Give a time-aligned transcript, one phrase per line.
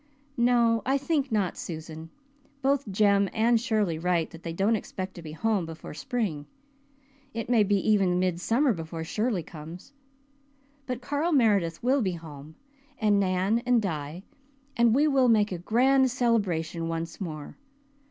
[0.37, 2.09] "No, I think not, Susan.
[2.63, 6.47] Both Jem and Shirley write that they don't expect to be home before spring
[7.35, 9.93] it may be even midsummer before Shirley comes.
[10.87, 12.55] But Carl Meredith will be home,
[12.97, 14.23] and Nan and Di,
[14.75, 17.55] and we will have a grand celebration once more.